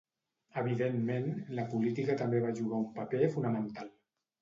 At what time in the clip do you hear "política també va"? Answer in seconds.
1.75-2.57